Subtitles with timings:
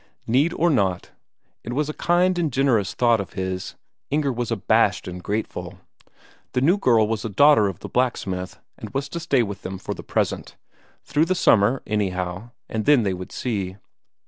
[0.25, 1.11] Need or not
[1.63, 3.75] it was a kind and generous thought of his;
[4.09, 5.77] Inger was abashed and grateful.
[6.53, 9.61] The new girl was a daughter of the blacksmith, and she was to stay with
[9.61, 10.55] them for the present;
[11.03, 13.75] through the summer, anyhow, and then they would see.